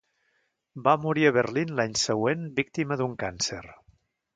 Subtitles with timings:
[0.87, 3.65] Va morir a Berlín l'any següent víctima d'un càncer.